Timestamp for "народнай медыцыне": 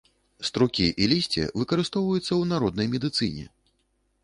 2.55-3.45